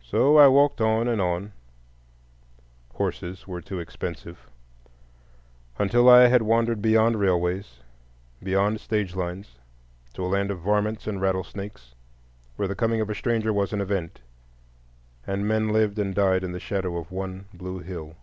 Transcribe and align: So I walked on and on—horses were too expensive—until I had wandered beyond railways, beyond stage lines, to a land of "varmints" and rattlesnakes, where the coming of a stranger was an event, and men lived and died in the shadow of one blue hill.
So 0.00 0.36
I 0.38 0.46
walked 0.46 0.80
on 0.80 1.08
and 1.08 1.20
on—horses 1.20 3.48
were 3.48 3.60
too 3.60 3.80
expensive—until 3.80 6.08
I 6.08 6.28
had 6.28 6.42
wandered 6.42 6.80
beyond 6.80 7.18
railways, 7.18 7.80
beyond 8.40 8.78
stage 8.80 9.16
lines, 9.16 9.56
to 10.14 10.24
a 10.24 10.28
land 10.30 10.52
of 10.52 10.60
"varmints" 10.60 11.08
and 11.08 11.20
rattlesnakes, 11.20 11.96
where 12.54 12.68
the 12.68 12.76
coming 12.76 13.00
of 13.00 13.10
a 13.10 13.16
stranger 13.16 13.52
was 13.52 13.72
an 13.72 13.80
event, 13.80 14.20
and 15.26 15.48
men 15.48 15.70
lived 15.70 15.98
and 15.98 16.14
died 16.14 16.44
in 16.44 16.52
the 16.52 16.60
shadow 16.60 16.96
of 16.96 17.10
one 17.10 17.46
blue 17.52 17.80
hill. 17.80 18.14